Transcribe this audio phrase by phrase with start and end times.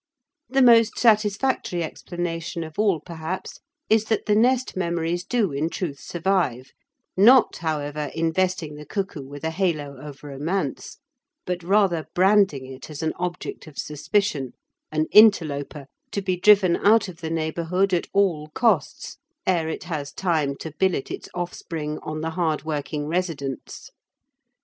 [0.49, 5.99] The most satisfactory explanation of all perhaps is that the nest memories do in truth
[5.99, 6.71] survive,
[7.15, 10.97] not, however, investing the cuckoo with a halo of romance,
[11.45, 14.53] but rather branding it as an object of suspicion,
[14.91, 20.11] an interloper, to be driven out of the neighbourhood at all costs ere it has
[20.11, 23.91] time to billet its offspring on the hard working residents.